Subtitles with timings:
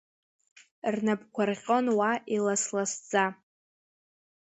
[0.93, 3.25] Рнапқәа рҟьон уа, илас-ласӡа.